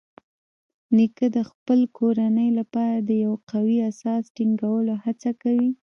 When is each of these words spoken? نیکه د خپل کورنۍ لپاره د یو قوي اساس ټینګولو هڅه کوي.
نیکه 0.95 1.25
د 1.35 1.37
خپل 1.49 1.79
کورنۍ 1.97 2.49
لپاره 2.59 2.95
د 2.99 3.09
یو 3.25 3.33
قوي 3.51 3.77
اساس 3.91 4.23
ټینګولو 4.35 4.93
هڅه 5.03 5.31
کوي. 5.41 5.69